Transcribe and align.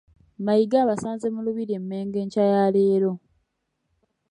Mayiga 0.45 0.77
abasanze 0.81 1.25
mu 1.33 1.39
Lubiri 1.45 1.73
e 1.79 1.81
Mmengo 1.83 2.17
enkya 2.23 2.43
ya 2.53 2.65
leero 2.75 3.11